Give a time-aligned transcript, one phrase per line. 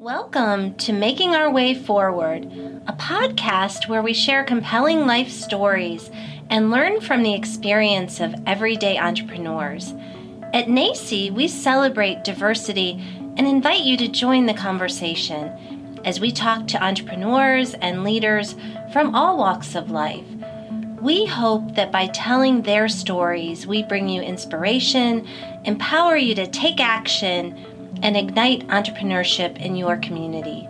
[0.00, 2.44] Welcome to Making Our Way Forward,
[2.86, 6.10] a podcast where we share compelling life stories
[6.48, 9.92] and learn from the experience of everyday entrepreneurs.
[10.54, 12.98] At NACCE, we celebrate diversity
[13.36, 18.56] and invite you to join the conversation as we talk to entrepreneurs and leaders
[18.94, 20.24] from all walks of life.
[21.02, 25.26] We hope that by telling their stories, we bring you inspiration,
[25.64, 27.54] empower you to take action,
[28.02, 30.66] and ignite entrepreneurship in your community.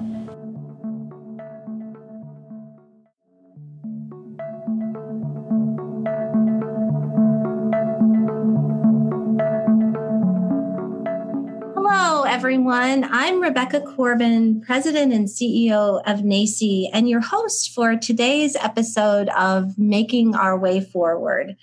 [11.75, 13.05] Hello, everyone.
[13.11, 19.79] I'm Rebecca Corbin, President and CEO of NACCE, and your host for today's episode of
[19.79, 21.57] Making Our Way Forward.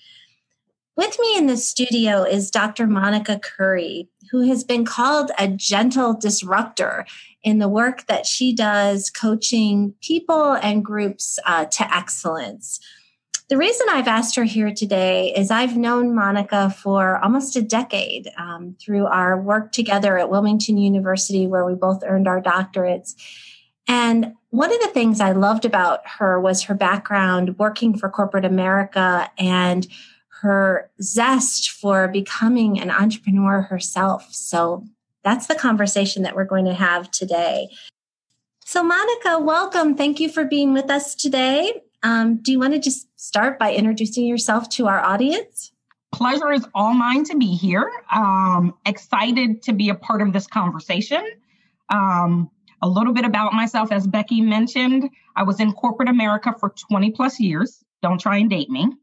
[0.98, 2.88] With me in the studio is Dr.
[2.88, 7.06] Monica Curry, who has been called a gentle disruptor
[7.44, 12.80] in the work that she does coaching people and groups uh, to excellence.
[13.50, 18.30] The reason I've asked her here today is I've known Monica for almost a decade
[18.38, 23.16] um, through our work together at Wilmington University, where we both earned our doctorates.
[23.88, 28.44] And one of the things I loved about her was her background working for corporate
[28.44, 29.88] America and
[30.42, 34.28] her zest for becoming an entrepreneur herself.
[34.32, 34.84] So
[35.24, 37.70] that's the conversation that we're going to have today.
[38.66, 39.96] So, Monica, welcome.
[39.96, 41.82] Thank you for being with us today.
[42.04, 45.72] Um, do you want to just start by introducing yourself to our audience?
[46.12, 47.92] Pleasure is all mine to be here.
[48.12, 51.26] Um, excited to be a part of this conversation.
[51.90, 52.50] Um,
[52.82, 57.12] a little bit about myself, as Becky mentioned, I was in corporate America for 20
[57.12, 57.84] plus years.
[58.04, 58.94] Don't try and date me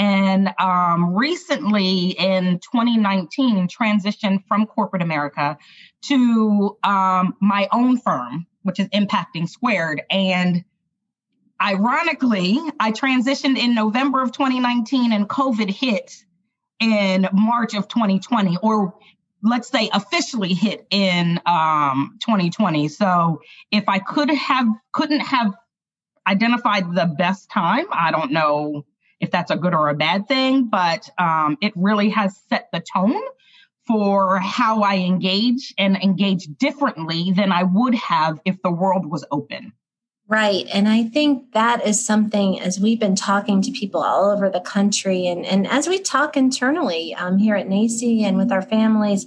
[0.00, 5.58] and um, recently in 2019 transitioned from corporate America
[6.00, 10.00] to um, my own firm, which is Impacting Squared.
[10.10, 10.64] And
[11.62, 16.24] ironically, I transitioned in November of 2019 and COVID hit
[16.80, 18.94] in March of 2020, or
[19.42, 22.88] let's say officially hit in um, 2020.
[22.88, 25.54] So if I could have couldn't have
[26.26, 28.86] identified the best time, I don't know
[29.20, 32.80] if that's a good or a bad thing, but um, it really has set the
[32.80, 33.20] tone
[33.86, 39.24] for how I engage and engage differently than I would have if the world was
[39.30, 39.72] open.
[40.28, 40.66] Right.
[40.72, 44.60] And I think that is something as we've been talking to people all over the
[44.60, 49.26] country and, and as we talk internally um, here at NACCE and with our families,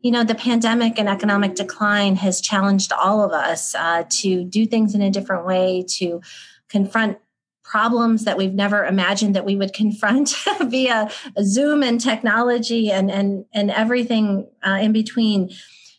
[0.00, 4.64] you know, the pandemic and economic decline has challenged all of us uh, to do
[4.64, 6.20] things in a different way, to
[6.68, 7.18] confront
[7.64, 11.10] problems that we've never imagined that we would confront via
[11.42, 15.50] Zoom and technology and and and everything uh, in between.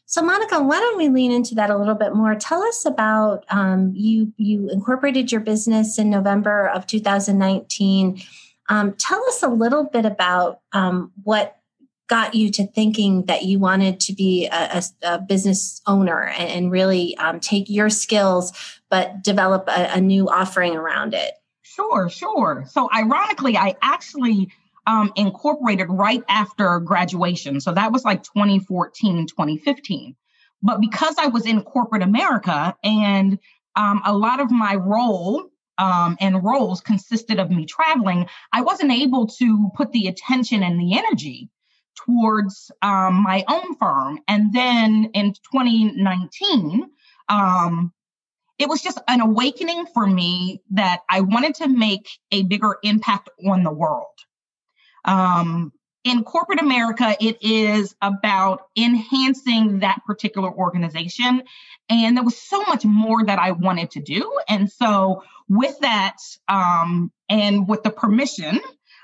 [0.07, 2.35] So, Monica, why don't we lean into that a little bit more?
[2.35, 4.31] Tell us about um, you.
[4.37, 8.21] You incorporated your business in November of 2019.
[8.69, 11.57] Um, tell us a little bit about um, what
[12.07, 16.49] got you to thinking that you wanted to be a, a, a business owner and,
[16.49, 18.53] and really um, take your skills,
[18.89, 21.33] but develop a, a new offering around it.
[21.75, 22.65] Sure, sure.
[22.69, 24.49] So, ironically, I actually
[24.87, 27.59] um, incorporated right after graduation.
[27.59, 30.15] So that was like 2014, 2015.
[30.61, 33.39] But because I was in corporate America and
[33.75, 38.91] um, a lot of my role um, and roles consisted of me traveling, I wasn't
[38.91, 41.49] able to put the attention and the energy
[41.95, 44.19] towards um, my own firm.
[44.27, 46.89] And then in 2019,
[47.29, 47.91] um,
[48.57, 53.29] it was just an awakening for me that I wanted to make a bigger impact
[53.45, 54.05] on the world.
[55.03, 55.71] Um,
[56.03, 61.43] in corporate America, it is about enhancing that particular organization.
[61.89, 64.31] And there was so much more that I wanted to do.
[64.47, 66.17] And so, with that,
[66.47, 68.59] um, and with the permission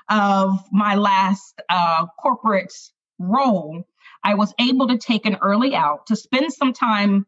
[0.08, 2.72] of my last uh, corporate
[3.18, 3.84] role,
[4.24, 7.26] I was able to take an early out to spend some time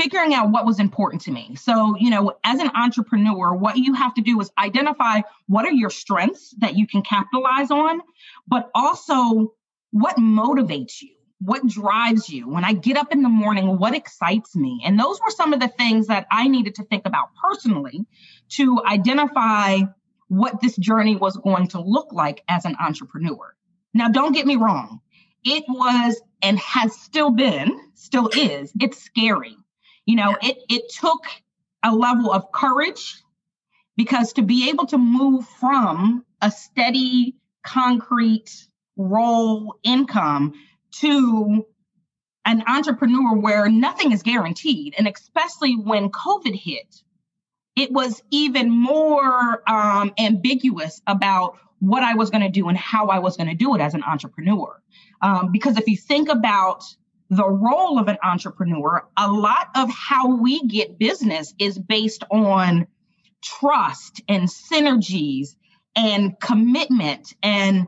[0.00, 1.54] figuring out what was important to me.
[1.56, 5.72] So, you know, as an entrepreneur, what you have to do is identify what are
[5.72, 8.00] your strengths that you can capitalize on,
[8.48, 9.52] but also
[9.90, 11.10] what motivates you.
[11.42, 12.48] What drives you?
[12.48, 14.80] When I get up in the morning, what excites me?
[14.84, 18.06] And those were some of the things that I needed to think about personally
[18.50, 19.80] to identify
[20.28, 23.54] what this journey was going to look like as an entrepreneur.
[23.92, 25.00] Now, don't get me wrong.
[25.44, 29.56] It was and has still been, still is, it's scary
[30.06, 31.24] you know, it it took
[31.84, 33.22] a level of courage
[33.96, 38.66] because to be able to move from a steady, concrete
[38.96, 40.54] role income
[40.92, 41.66] to
[42.44, 44.94] an entrepreneur where nothing is guaranteed.
[44.96, 46.96] And especially when COVID hit,
[47.76, 53.08] it was even more um, ambiguous about what I was going to do and how
[53.08, 54.80] I was going to do it as an entrepreneur.
[55.22, 56.84] Um, because if you think about
[57.30, 62.88] the role of an entrepreneur, a lot of how we get business is based on
[63.42, 65.54] trust and synergies
[65.94, 67.32] and commitment.
[67.42, 67.86] And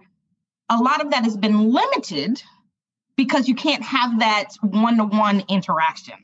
[0.70, 2.42] a lot of that has been limited
[3.16, 6.14] because you can't have that one to one interaction.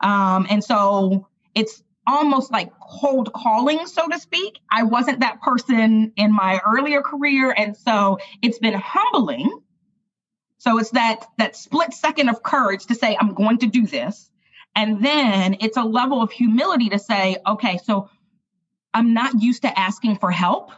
[0.00, 4.58] Um, and so it's almost like cold calling, so to speak.
[4.70, 7.54] I wasn't that person in my earlier career.
[7.56, 9.60] And so it's been humbling.
[10.68, 14.30] So it's that that split second of courage to say, I'm going to do this.
[14.76, 18.10] And then it's a level of humility to say, okay, so
[18.92, 20.70] I'm not used to asking for help.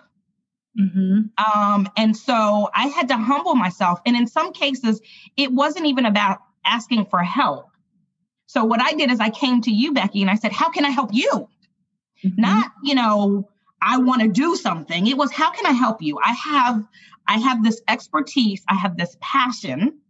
[0.80, 1.22] Mm-hmm.
[1.44, 4.00] Um, and so I had to humble myself.
[4.06, 5.00] And in some cases,
[5.36, 7.66] it wasn't even about asking for help.
[8.46, 10.84] So what I did is I came to you, Becky, and I said, How can
[10.84, 11.48] I help you?
[12.24, 12.40] Mm-hmm.
[12.40, 13.48] Not, you know,
[13.82, 15.08] I want to do something.
[15.08, 16.20] It was how can I help you?
[16.22, 16.84] I have
[17.30, 20.00] I have this expertise, I have this passion,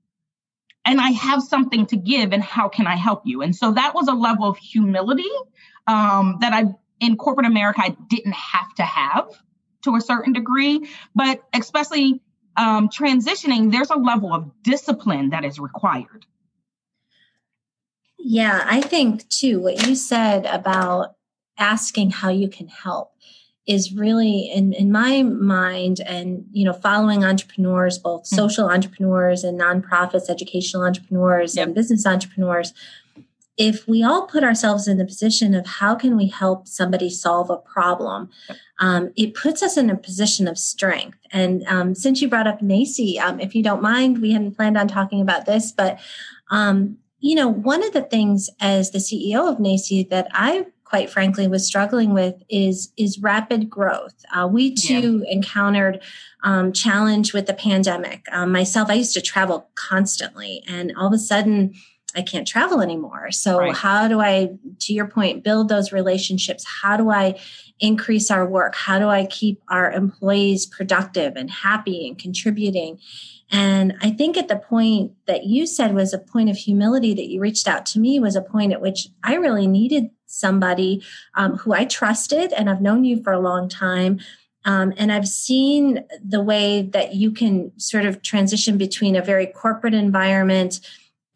[0.86, 3.42] and I have something to give, and how can I help you?
[3.42, 5.28] And so that was a level of humility
[5.86, 9.28] um, that I in corporate America I didn't have to have
[9.82, 12.22] to a certain degree, but especially
[12.56, 16.24] um, transitioning, there's a level of discipline that is required.
[18.18, 21.16] Yeah, I think too, what you said about
[21.58, 23.12] asking how you can help
[23.70, 28.34] is really in, in my mind and you know following entrepreneurs both mm-hmm.
[28.34, 31.66] social entrepreneurs and nonprofits educational entrepreneurs yep.
[31.66, 32.74] and business entrepreneurs
[33.56, 37.48] if we all put ourselves in the position of how can we help somebody solve
[37.48, 38.28] a problem
[38.80, 42.60] um, it puts us in a position of strength and um, since you brought up
[42.60, 46.00] NACCE um, if you don't mind we hadn't planned on talking about this but
[46.50, 51.08] um, you know one of the things as the ceo of NACCE that i quite
[51.08, 55.32] frankly was struggling with is is rapid growth uh, we too yeah.
[55.32, 56.02] encountered
[56.42, 61.12] um, challenge with the pandemic um, myself i used to travel constantly and all of
[61.12, 61.72] a sudden
[62.14, 63.76] i can't travel anymore so right.
[63.76, 67.38] how do i to your point build those relationships how do i
[67.78, 72.98] increase our work how do i keep our employees productive and happy and contributing
[73.52, 77.28] and I think at the point that you said was a point of humility that
[77.28, 81.02] you reached out to me was a point at which I really needed somebody
[81.34, 84.20] um, who I trusted and I've known you for a long time.
[84.64, 89.46] Um, and I've seen the way that you can sort of transition between a very
[89.46, 90.80] corporate environment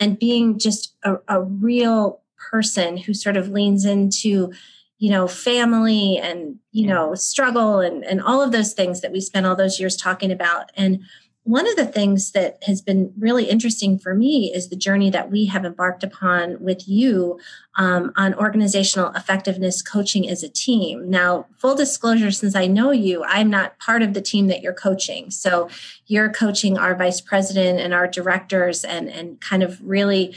[0.00, 2.20] and being just a, a real
[2.50, 4.52] person who sort of leans into
[4.98, 9.20] you know family and you know struggle and and all of those things that we
[9.20, 10.70] spent all those years talking about.
[10.76, 11.02] And
[11.44, 15.30] one of the things that has been really interesting for me is the journey that
[15.30, 17.38] we have embarked upon with you
[17.76, 21.10] um, on organizational effectiveness coaching as a team.
[21.10, 24.72] Now, full disclosure, since I know you, I'm not part of the team that you're
[24.72, 25.30] coaching.
[25.30, 25.68] So
[26.06, 30.34] you're coaching our vice president and our directors and, and kind of really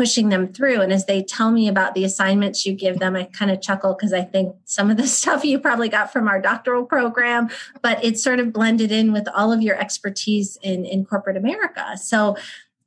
[0.00, 0.80] pushing them through.
[0.80, 3.92] And as they tell me about the assignments you give them, I kind of chuckle
[3.92, 7.50] because I think some of the stuff you probably got from our doctoral program,
[7.82, 11.98] but it's sort of blended in with all of your expertise in, in corporate America.
[11.98, 12.38] So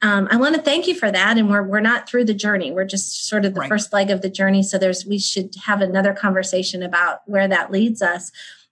[0.01, 1.37] um, I want to thank you for that.
[1.37, 2.71] And we're we're not through the journey.
[2.71, 3.69] We're just sort of the right.
[3.69, 4.63] first leg of the journey.
[4.63, 8.31] So there's we should have another conversation about where that leads us.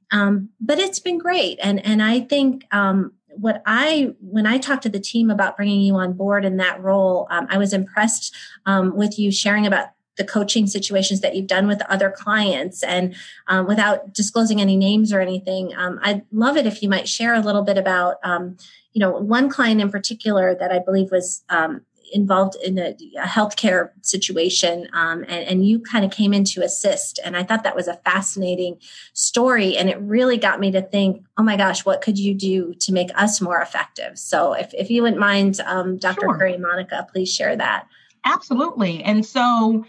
[0.10, 4.84] Um, but it's been great, and and I think um, what I, when I talked
[4.84, 8.36] to the team about bringing you on board in that role, um, I was impressed
[8.66, 13.16] um, with you sharing about the coaching situations that you've done with other clients and
[13.48, 15.74] um, without disclosing any names or anything.
[15.76, 18.58] Um, i'd love it if you might share a little bit about um,
[18.94, 21.82] you know one client in particular that i believe was um,
[22.12, 26.62] involved in a, a healthcare situation, um, and, and, you kind of came in to
[26.62, 27.20] assist.
[27.24, 28.78] And I thought that was a fascinating
[29.14, 32.74] story, and it really got me to think, oh my gosh, what could you do
[32.76, 34.18] to make us more effective?
[34.18, 36.22] So, if, if you wouldn't mind, um, Dr.
[36.22, 36.38] Sure.
[36.38, 37.88] Curry Monica, please share that.
[38.26, 39.04] Absolutely.
[39.04, 39.86] And so,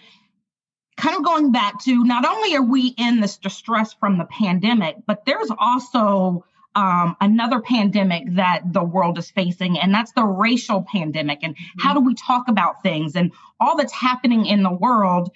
[0.97, 4.97] kind of going back to not only are we in this distress from the pandemic,
[5.07, 10.85] but there's also um, another pandemic that the world is facing, and that's the racial
[10.91, 11.41] pandemic.
[11.43, 11.81] And mm-hmm.
[11.87, 15.31] how do we talk about things and all that's happening in the world?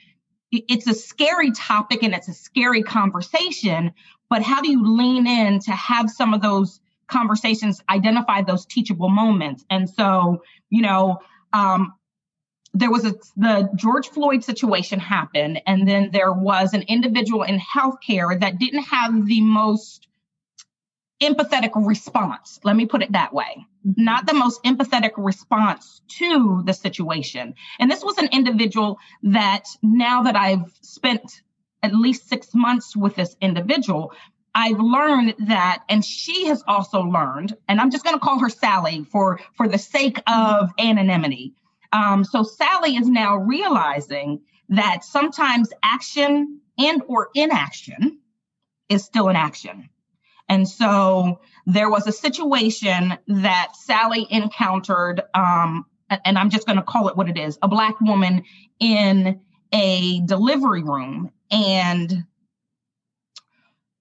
[0.52, 3.92] It's a scary topic and it's a scary conversation,
[4.30, 9.08] but how do you lean in to have some of those conversations identify those teachable
[9.08, 9.64] moments?
[9.68, 11.18] And so, you know,
[11.52, 11.94] um,
[12.74, 17.58] there was a, the George Floyd situation happened, and then there was an individual in
[17.58, 20.05] healthcare that didn't have the most
[21.20, 22.60] empathetic response.
[22.64, 23.66] Let me put it that way.
[23.86, 24.04] Mm-hmm.
[24.04, 27.54] Not the most empathetic response to the situation.
[27.78, 31.42] And this was an individual that now that I've spent
[31.82, 34.12] at least six months with this individual,
[34.54, 38.48] I've learned that, and she has also learned, and I'm just going to call her
[38.48, 41.54] Sally for, for the sake of anonymity.
[41.92, 48.18] Um, so Sally is now realizing that sometimes action and or inaction
[48.88, 49.88] is still an action.
[50.48, 56.84] And so there was a situation that Sally encountered, um, and I'm just going to
[56.84, 58.44] call it what it is a Black woman
[58.78, 59.40] in
[59.72, 61.30] a delivery room.
[61.50, 62.24] And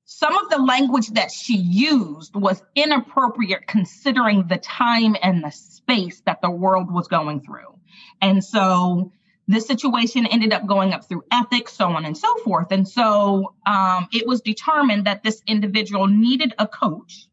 [0.05, 6.21] some of the language that she used was inappropriate considering the time and the space
[6.21, 7.79] that the world was going through.
[8.21, 9.11] And so
[9.47, 12.71] this situation ended up going up through ethics, so on and so forth.
[12.71, 17.27] And so um, it was determined that this individual needed a coach.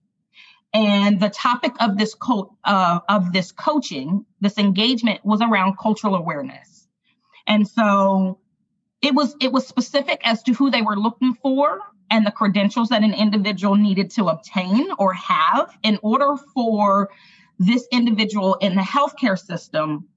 [0.75, 6.15] And the topic of this co- uh, of this coaching, this engagement, was around cultural
[6.15, 6.89] awareness.
[7.47, 8.39] And so
[9.03, 12.91] it was it was specific as to who they were looking for and the credentials
[12.91, 17.11] that an individual needed to obtain or have in order for
[17.59, 20.09] this individual in the healthcare system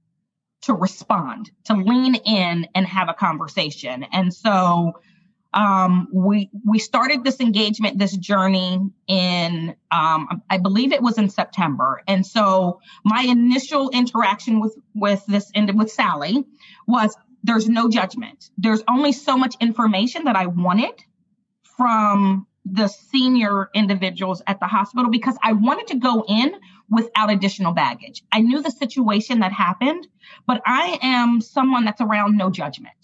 [0.66, 4.04] to respond, to lean in and have a conversation.
[4.12, 4.94] And so
[5.54, 11.30] um, we we started this engagement, this journey in um, I believe it was in
[11.30, 12.02] September.
[12.08, 16.44] And so my initial interaction with with this end with Sally
[16.88, 18.50] was there's no judgment.
[18.58, 21.04] There's only so much information that I wanted
[21.78, 26.56] from the senior individuals at the hospital because I wanted to go in
[26.90, 28.24] without additional baggage.
[28.32, 30.08] I knew the situation that happened,
[30.46, 32.96] but I am someone that's around no judgment.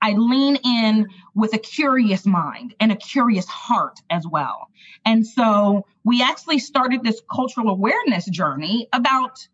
[0.00, 4.68] I lean in with a curious mind and a curious heart as well.
[5.04, 9.46] And so we actually started this cultural awareness journey about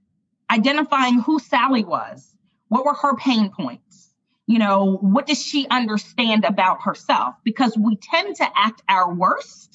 [0.50, 2.30] identifying who Sally was.
[2.68, 4.10] What were her pain points?
[4.46, 7.36] You know, what does she understand about herself?
[7.44, 9.73] Because we tend to act our worst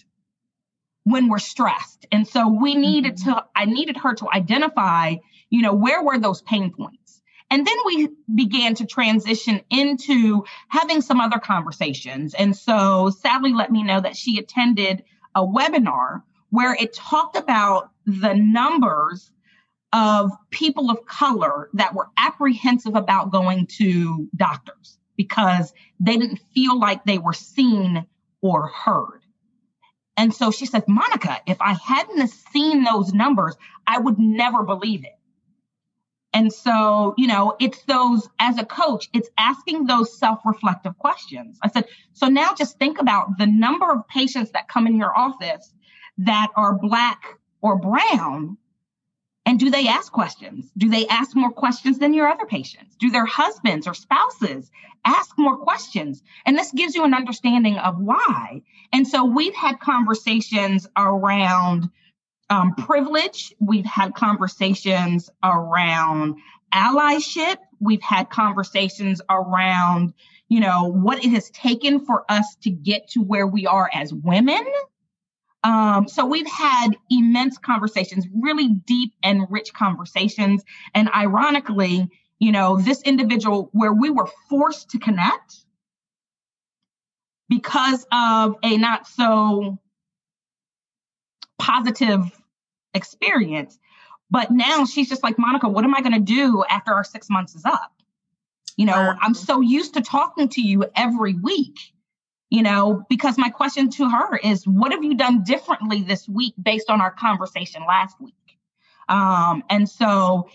[1.10, 2.06] when we're stressed.
[2.12, 3.32] And so we needed mm-hmm.
[3.32, 5.16] to, I needed her to identify,
[5.50, 7.22] you know, where were those pain points?
[7.52, 12.36] And then we began to transition into having some other conversations.
[12.36, 17.90] And so Sally let me know that she attended a webinar where it talked about
[18.06, 19.32] the numbers
[19.94, 26.80] of people of color that were apprehensive about going to doctors because they didn't feel
[26.80, 28.06] like they were seen
[28.42, 29.19] or heard.
[30.20, 33.56] And so she says, Monica, if I hadn't seen those numbers,
[33.88, 35.18] I would never believe it.
[36.34, 41.58] And so, you know, it's those, as a coach, it's asking those self reflective questions.
[41.64, 45.18] I said, so now just think about the number of patients that come in your
[45.18, 45.74] office
[46.18, 48.58] that are Black or Brown
[49.50, 50.70] and do they ask questions?
[50.78, 52.96] Do they ask more questions than your other patients?
[52.98, 54.70] Do their husbands or spouses
[55.04, 56.22] ask more questions?
[56.46, 58.62] And this gives you an understanding of why.
[58.94, 61.90] And so we've had conversations around
[62.52, 63.52] um, privilege.
[63.60, 66.36] We've had conversations around
[66.72, 67.58] allyship.
[67.80, 70.14] We've had conversations around,
[70.48, 74.14] you know, what it has taken for us to get to where we are as
[74.14, 74.64] women
[75.64, 80.64] um, so we've had immense conversations, really deep and rich conversations.
[80.94, 85.58] And ironically, you know, this individual where we were forced to connect
[87.50, 89.80] because of a not so
[91.58, 92.22] positive
[92.94, 93.78] experience.
[94.32, 97.30] But now she's just like, Monica, what am I going to do after our six
[97.30, 97.92] months is up?
[98.78, 101.78] You know, I'm so used to talking to you every week
[102.50, 106.54] you know, because my question to her is, what have you done differently this week
[106.62, 108.34] based on our conversation last week?
[109.08, 110.50] Um, and so,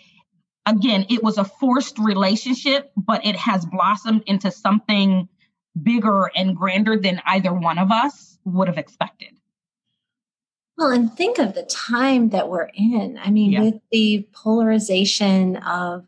[0.67, 5.29] again, it was a forced relationship, but it has blossomed into something
[5.81, 9.31] bigger and grander than either one of us would have expected.
[10.77, 13.19] Well, and think of the time that we're in.
[13.23, 13.61] I mean, yeah.
[13.63, 16.07] with the polarization of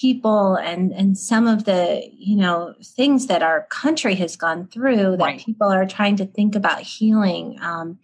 [0.00, 5.16] people and and some of the you know things that our country has gone through
[5.16, 5.40] that right.
[5.44, 7.98] people are trying to think about healing um,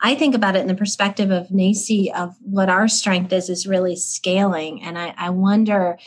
[0.00, 3.66] i think about it in the perspective of NACCE of what our strength is is
[3.66, 5.98] really scaling and i, I wonder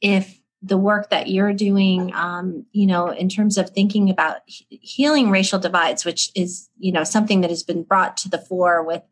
[0.00, 5.30] if the work that you're doing um, you know in terms of thinking about healing
[5.30, 9.02] racial divides which is you know something that has been brought to the fore with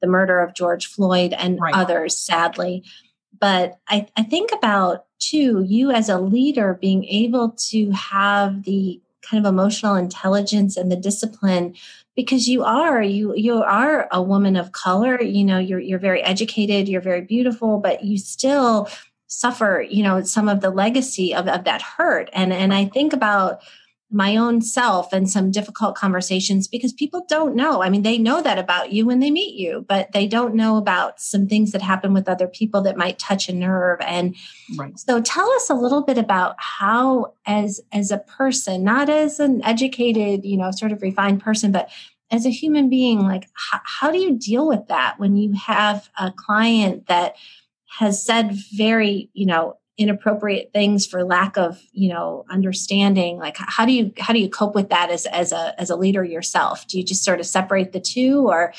[0.00, 1.74] the murder of george floyd and right.
[1.74, 2.82] others sadly
[3.38, 9.00] but I, I think about too you as a leader being able to have the
[9.22, 11.74] kind of emotional intelligence and the discipline
[12.14, 16.22] because you are you you are a woman of color you know you're you're very
[16.22, 18.88] educated you're very beautiful but you still
[19.26, 22.30] suffer you know some of the legacy of, of that hurt.
[22.32, 23.62] And and i think about
[24.14, 27.82] my own self and some difficult conversations because people don't know.
[27.82, 30.76] I mean, they know that about you when they meet you, but they don't know
[30.76, 33.98] about some things that happen with other people that might touch a nerve.
[34.00, 34.36] And
[34.76, 34.96] right.
[34.98, 39.62] so tell us a little bit about how as as a person, not as an
[39.64, 41.90] educated, you know, sort of refined person, but
[42.30, 46.08] as a human being, like how, how do you deal with that when you have
[46.18, 47.36] a client that
[47.98, 53.86] has said very, you know, inappropriate things for lack of you know understanding like how
[53.86, 56.86] do you how do you cope with that as as a as a leader yourself?
[56.88, 58.72] Do you just sort of separate the two or?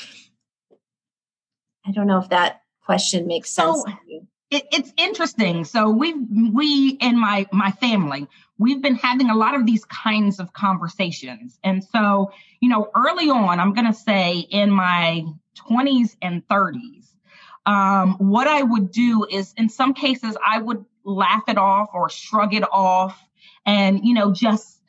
[1.86, 4.18] I don't know if that question makes sense so,
[4.50, 5.64] it, it's interesting.
[5.64, 8.26] So we we in my my family
[8.58, 11.58] we've been having a lot of these kinds of conversations.
[11.64, 15.24] And so you know early on i'm going to say in my
[15.70, 17.06] 20s and 30s
[17.66, 22.10] um, what I would do is, in some cases, I would laugh it off or
[22.10, 23.18] shrug it off
[23.64, 24.80] and, you know, just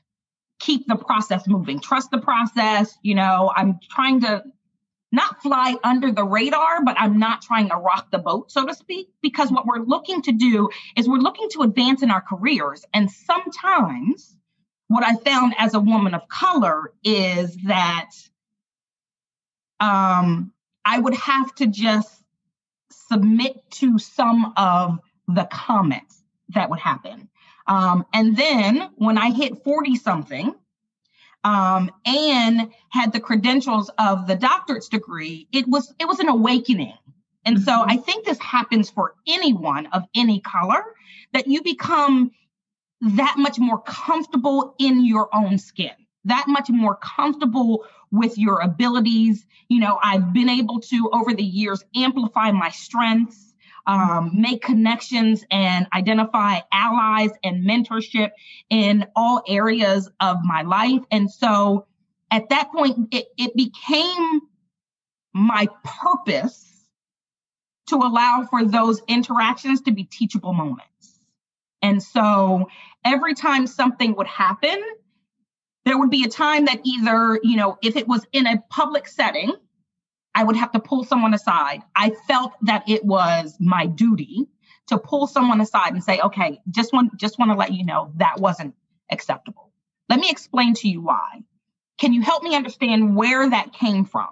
[0.60, 1.80] keep the process moving.
[1.80, 2.98] Trust the process.
[3.04, 4.44] You know, I'm trying to
[5.12, 8.74] not fly under the radar, but I'm not trying to rock the boat, so to
[8.74, 12.84] speak, because what we're looking to do is we're looking to advance in our careers.
[12.94, 14.36] And sometimes
[14.90, 18.10] what I found as a woman of color is that
[19.80, 20.52] um,
[20.84, 22.14] I would have to just
[22.92, 27.30] submit to some of the comments that would happen.
[27.68, 30.56] Um, and then when I hit 40 something
[31.44, 36.94] um, and had the credentials of the doctorate's degree, it was it was an awakening.
[37.46, 37.92] And so mm-hmm.
[37.92, 40.84] I think this happens for anyone of any color
[41.34, 42.32] that you become
[43.02, 45.92] that much more comfortable in your own skin,
[46.26, 49.46] that much more comfortable with your abilities.
[49.70, 53.47] You know, I've been able to, over the years, amplify my strengths,
[53.88, 58.32] um, make connections, and identify allies and mentorship
[58.70, 61.02] in all areas of my life.
[61.10, 61.88] And so
[62.30, 64.42] at that point, it, it became
[65.34, 66.66] my purpose
[67.88, 71.20] to allow for those interactions to be teachable moments.
[71.82, 72.68] And so
[73.06, 74.84] every time something would happen,
[75.86, 79.08] there would be a time that either, you know, if it was in a public
[79.08, 79.54] setting,
[80.38, 81.82] I would have to pull someone aside.
[81.96, 84.46] I felt that it was my duty
[84.88, 88.12] to pull someone aside and say, okay, just want just want to let you know
[88.18, 88.76] that wasn't
[89.12, 89.72] acceptable.
[90.10, 91.42] Let me explain to you why.
[91.98, 94.28] Can you help me understand where that came from?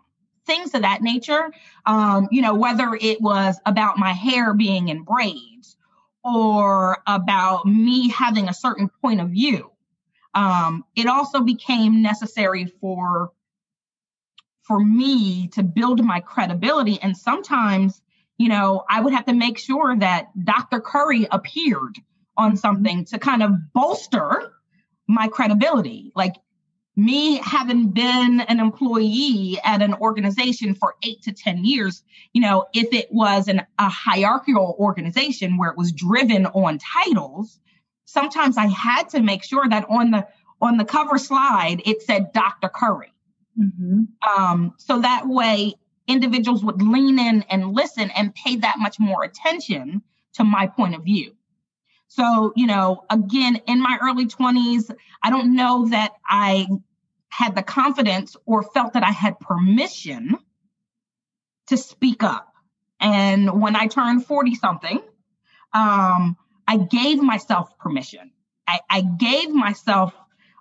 [0.46, 1.52] Things of that nature.
[1.88, 5.76] Um, you know, whether it was about my hair being in braids
[6.24, 9.72] or about me having a certain point of view
[10.36, 13.32] um, it also became necessary for
[14.68, 18.02] for me to build my credibility and sometimes
[18.38, 21.98] you know i would have to make sure that dr curry appeared
[22.38, 22.58] on mm-hmm.
[22.58, 24.52] something to kind of bolster
[25.08, 26.36] my credibility like
[26.96, 32.66] me having been an employee at an organization for eight to 10 years, you know,
[32.74, 37.60] if it was an, a hierarchical organization where it was driven on titles,
[38.06, 40.28] sometimes I had to make sure that on the
[40.62, 42.70] on the cover slide it said Dr.
[42.70, 43.12] Curry.
[43.60, 44.04] Mm-hmm.
[44.28, 45.76] Um, so that way
[46.08, 50.02] individuals would lean in and listen and pay that much more attention
[50.34, 51.36] to my point of view.
[52.08, 56.68] So, you know, again, in my early 20s, I don't know that I
[57.30, 60.38] had the confidence or felt that I had permission
[61.68, 62.54] to speak up.
[63.00, 65.02] And when I turned 40 something,
[65.74, 66.38] um,
[66.68, 68.32] I gave myself permission.
[68.68, 70.14] I, I gave myself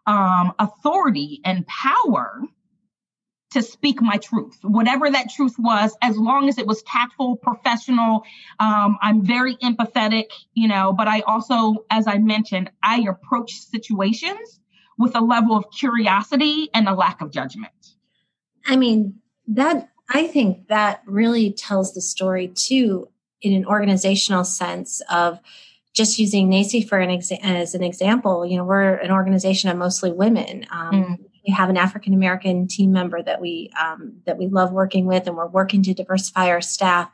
[0.06, 2.42] um, authority and power
[3.54, 8.24] to speak my truth, whatever that truth was, as long as it was tactful, professional.
[8.60, 14.60] Um, I'm very empathetic, you know, but I also, as I mentioned, I approach situations
[14.98, 17.72] with a level of curiosity and a lack of judgment.
[18.66, 23.08] I mean, that I think that really tells the story too,
[23.40, 25.38] in an organizational sense of
[25.94, 29.76] just using NACCE for an exa- as an example, you know, we're an organization of
[29.76, 30.66] mostly women.
[30.72, 31.24] Um, mm.
[31.46, 35.26] We have an African American team member that we um, that we love working with,
[35.26, 37.10] and we're working to diversify our staff.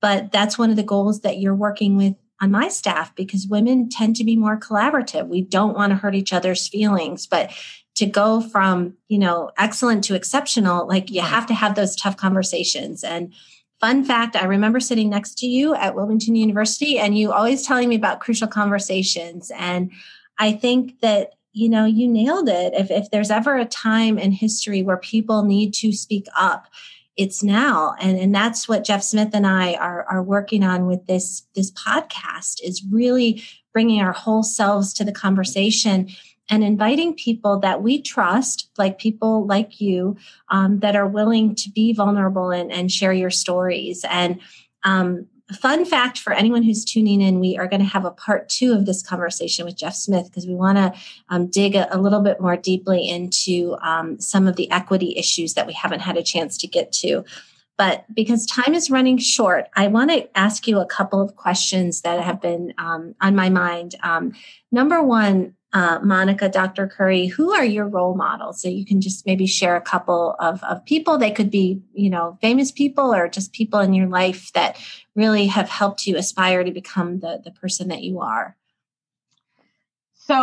[0.00, 3.88] But that's one of the goals that you're working with on my staff because women
[3.90, 5.28] tend to be more collaborative.
[5.28, 7.52] We don't want to hurt each other's feelings, but
[7.96, 12.16] to go from you know excellent to exceptional, like you have to have those tough
[12.16, 13.32] conversations and
[13.80, 17.88] Fun fact I remember sitting next to you at Wilmington University and you always telling
[17.88, 19.50] me about crucial conversations.
[19.56, 19.90] And
[20.38, 22.74] I think that you know, you nailed it.
[22.74, 26.66] If, if there's ever a time in history where people need to speak up,
[27.16, 27.94] it's now.
[28.00, 31.70] And, and that's what Jeff Smith and I are, are working on with this, this
[31.72, 36.08] podcast is really bringing our whole selves to the conversation
[36.48, 40.16] and inviting people that we trust, like people like you,
[40.48, 44.04] um, that are willing to be vulnerable and, and share your stories.
[44.08, 44.40] And
[44.82, 48.48] um, fun fact for anyone who's tuning in, we are going to have a part
[48.48, 50.92] two of this conversation with Jeff Smith because we want to
[51.28, 55.54] um, dig a, a, little bit more deeply into um, some of the equity issues
[55.54, 57.24] that we haven't had a chance to get to.
[57.76, 62.02] But because time is running short, I want to ask you a couple of questions
[62.02, 63.94] that have been um, on my mind.
[64.02, 64.32] Um,
[64.70, 66.88] number one, uh, Monica, Dr.
[66.88, 68.60] Curry, who are your role models?
[68.60, 71.16] So you can just maybe share a couple of, of people.
[71.16, 74.78] They could be, you know, famous people or just people in your life that
[75.14, 78.56] really have helped you aspire to become the, the person that you are.
[80.14, 80.34] So,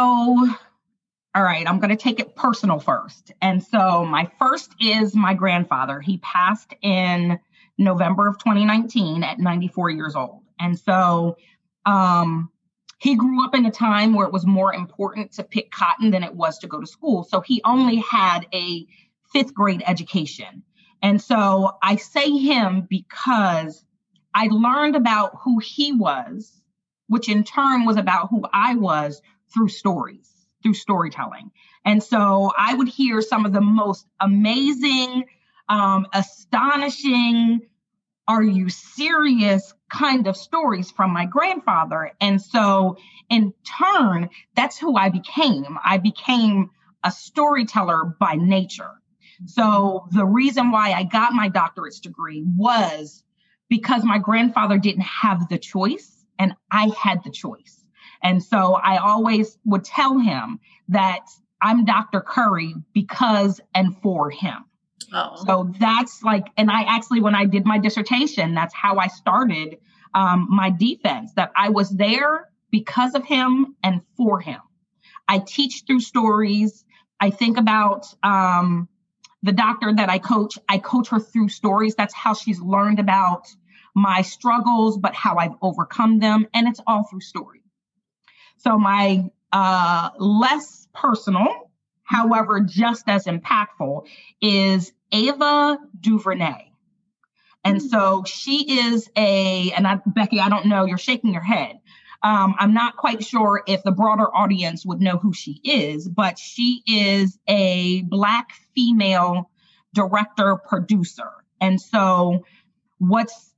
[1.35, 3.31] all right, I'm going to take it personal first.
[3.41, 5.99] And so my first is my grandfather.
[5.99, 7.37] He passed in
[7.77, 10.41] November of 2019 at 94 years old.
[10.59, 11.37] And so,
[11.85, 12.49] um,
[12.97, 16.23] he grew up in a time where it was more important to pick cotton than
[16.23, 17.23] it was to go to school.
[17.23, 18.85] So he only had a
[19.31, 20.63] fifth grade education.
[21.01, 23.85] And so I say him because
[24.33, 26.59] I learned about who he was,
[27.07, 29.21] which in turn was about who I was
[29.53, 30.31] through stories,
[30.63, 31.51] through storytelling.
[31.85, 35.25] And so I would hear some of the most amazing,
[35.69, 37.61] um, astonishing,
[38.27, 42.11] are you serious kind of stories from my grandfather.
[42.19, 42.97] And so,
[43.29, 45.77] in turn, that's who I became.
[45.83, 46.69] I became
[47.03, 48.91] a storyteller by nature.
[49.45, 53.23] So, the reason why I got my doctorate's degree was
[53.69, 57.83] because my grandfather didn't have the choice and I had the choice.
[58.23, 61.27] And so, I always would tell him that
[61.61, 62.21] I'm Dr.
[62.21, 64.65] Curry because and for him.
[65.13, 65.43] Oh.
[65.45, 69.77] So that's like, and I actually, when I did my dissertation, that's how I started
[70.13, 74.59] um, my defense that I was there because of him and for him.
[75.27, 76.85] I teach through stories.
[77.19, 78.87] I think about um,
[79.43, 80.57] the doctor that I coach.
[80.67, 81.95] I coach her through stories.
[81.95, 83.47] That's how she's learned about
[83.95, 86.47] my struggles, but how I've overcome them.
[86.53, 87.61] And it's all through story.
[88.57, 91.66] So my uh, less personal,
[92.07, 94.07] however, just as impactful
[94.41, 96.71] is Ava DuVernay.
[97.63, 97.87] And mm-hmm.
[97.87, 101.79] so she is a, and I, Becky, I don't know, you're shaking your head.
[102.23, 106.39] Um, I'm not quite sure if the broader audience would know who she is, but
[106.39, 109.51] she is a Black female
[109.93, 111.29] director producer.
[111.59, 112.45] And so
[112.99, 113.53] what's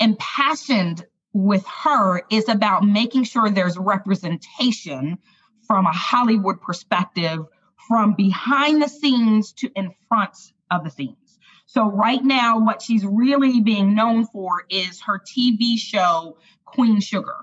[0.00, 5.18] impassioned with her is about making sure there's representation
[5.66, 7.46] from a Hollywood perspective
[7.88, 10.36] from behind the scenes to in front
[10.70, 11.38] of the scenes.
[11.66, 17.36] So right now, what she's really being known for is her TV show, Queen Sugar.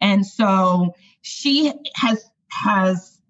[0.00, 3.20] And so she has, has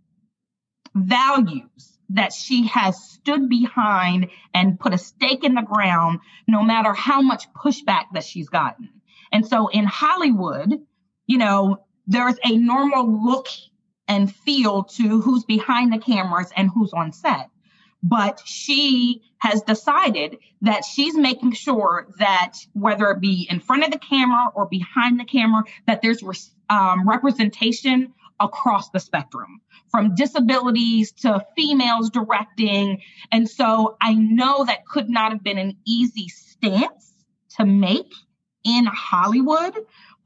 [0.95, 6.93] values that she has stood behind and put a stake in the ground, no matter
[6.93, 8.89] how much pushback that she's gotten.
[9.33, 10.81] And so in Hollywood,
[11.27, 13.49] you know, there's a normal look
[14.09, 17.51] and feel to who's behind the cameras and who's on set.
[18.03, 23.91] But she has decided that she's making sure that whether it be in front of
[23.91, 26.23] the camera or behind the camera, that there's
[26.71, 33.01] um, representation across the spectrum from disabilities to females directing.
[33.33, 37.13] And so I know that could not have been an easy stance
[37.57, 38.13] to make
[38.65, 39.75] in Hollywood,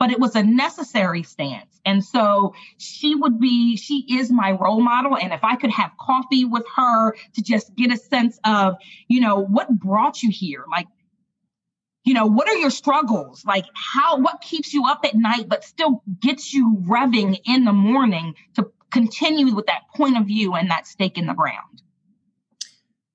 [0.00, 1.78] but it was a necessary stance.
[1.84, 5.14] And so she would be, she is my role model.
[5.16, 8.76] And if I could have coffee with her to just get a sense of,
[9.08, 10.64] you know, what brought you here?
[10.70, 10.86] Like,
[12.04, 13.44] you know, what are your struggles?
[13.44, 17.74] Like, how, what keeps you up at night, but still gets you revving in the
[17.74, 21.82] morning to continue with that point of view and that stake in the ground?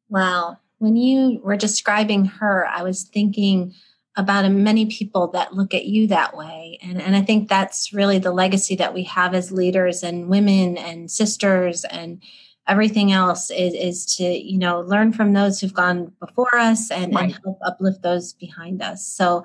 [0.07, 0.59] Wow.
[0.77, 3.73] When you were describing her, I was thinking,
[4.17, 6.79] about many people that look at you that way.
[6.81, 10.77] And, and I think that's really the legacy that we have as leaders and women
[10.77, 12.23] and sisters and
[12.67, 17.13] everything else is, is to, you know, learn from those who've gone before us and,
[17.13, 17.25] right.
[17.25, 19.05] and help uplift those behind us.
[19.05, 19.43] So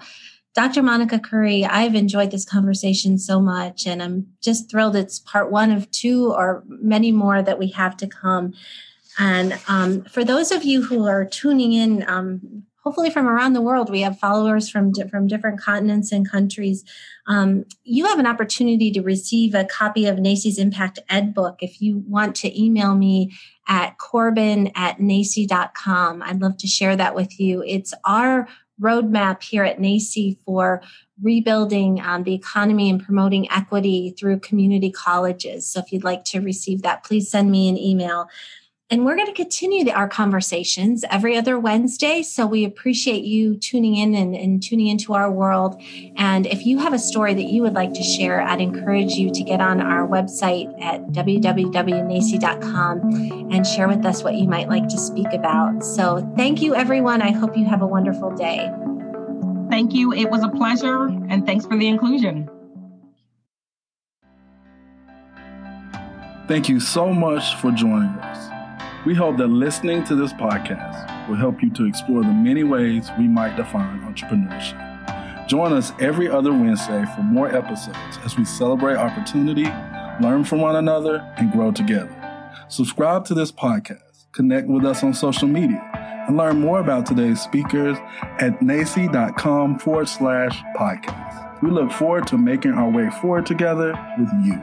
[0.54, 0.82] Dr.
[0.82, 5.70] Monica Curry, I've enjoyed this conversation so much, and I'm just thrilled it's part one
[5.70, 8.54] of two or many more that we have to come.
[9.18, 13.60] And um, for those of you who are tuning in, um, hopefully from around the
[13.60, 13.90] world.
[13.90, 16.84] We have followers from, from different continents and countries.
[17.26, 21.58] Um, you have an opportunity to receive a copy of NACCE's Impact Ed book.
[21.60, 23.36] If you want to email me
[23.68, 27.62] at corbin at nacce.com, I'd love to share that with you.
[27.66, 28.48] It's our
[28.80, 30.82] roadmap here at NACCE for
[31.22, 35.66] rebuilding um, the economy and promoting equity through community colleges.
[35.66, 38.28] So if you'd like to receive that, please send me an email.
[38.92, 42.24] And we're going to continue the, our conversations every other Wednesday.
[42.24, 45.80] So we appreciate you tuning in and, and, tuning into our world.
[46.16, 49.30] And if you have a story that you would like to share, I'd encourage you
[49.30, 54.88] to get on our website at www.nacce.com and share with us what you might like
[54.88, 55.84] to speak about.
[55.84, 57.22] So thank you, everyone.
[57.22, 58.68] I hope you have a wonderful day.
[59.70, 60.12] Thank you.
[60.12, 61.06] It was a pleasure.
[61.28, 62.50] And thanks for the inclusion.
[66.48, 68.49] Thank you so much for joining us.
[69.06, 73.08] We hope that listening to this podcast will help you to explore the many ways
[73.18, 75.48] we might define entrepreneurship.
[75.48, 79.64] Join us every other Wednesday for more episodes as we celebrate opportunity,
[80.20, 82.14] learn from one another, and grow together.
[82.68, 85.82] Subscribe to this podcast, connect with us on social media,
[86.28, 87.96] and learn more about today's speakers
[88.38, 91.62] at nacce.com forward slash podcast.
[91.62, 94.62] We look forward to making our way forward together with you.